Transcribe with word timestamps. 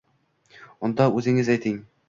Unda, 0.89 1.09
o‘zingiz 1.21 1.55
ayting? 1.59 1.81